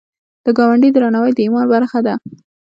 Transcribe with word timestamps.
د 0.45 0.47
ګاونډي 0.57 0.89
درناوی 0.93 1.31
د 1.35 1.39
ایمان 1.45 1.65
برخه 1.73 1.99
ده 2.05 2.13